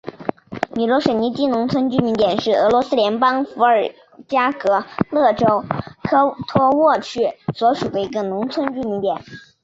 [0.73, 3.83] 米罗什尼基农村居民点是俄罗斯联邦伏尔
[4.27, 5.61] 加格勒州
[6.03, 7.19] 科托沃区
[7.53, 9.17] 所属的一个农村居民点。